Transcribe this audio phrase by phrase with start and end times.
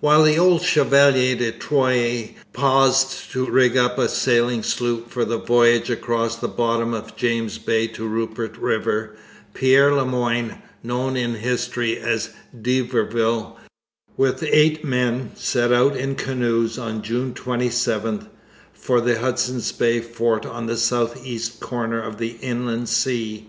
[0.00, 5.38] While the old Chevalier de Troyes paused to rig up a sailing sloop for the
[5.38, 9.14] voyage across the bottom of James Bay to the Rupert river,
[9.54, 12.30] Pierre Le Moyne known in history as
[12.60, 13.56] d'Iberville
[14.16, 18.26] with eight men, set out in canoes on June 27
[18.74, 23.46] for the Hudson's Bay fort on the south east corner of the inland sea.